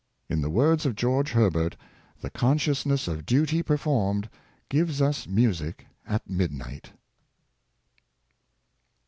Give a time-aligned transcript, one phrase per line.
[0.31, 1.77] In the words of George Herbert,
[2.21, 4.31] the consciousness of duty performed"
[4.69, 6.89] gives us music at midnight."